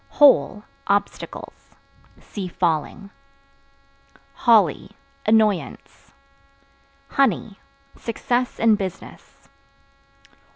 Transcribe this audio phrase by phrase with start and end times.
[0.09, 1.75] Hole Obstacles.
[2.19, 3.11] See Falling.
[4.33, 4.93] Holly
[5.27, 6.11] Annoyance.
[7.09, 7.59] Honey
[7.95, 9.47] Success in business.